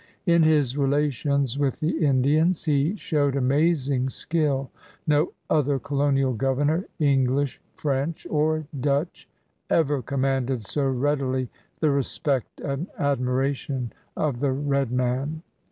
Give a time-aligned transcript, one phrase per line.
[0.25, 4.71] In his relations with the Indians he showed amazing skill.
[5.05, 9.29] No other colonial governor, English, French, or Dutch,
[9.69, 11.49] ever commanded so readily
[11.81, 15.43] the respect and admiration of the red man.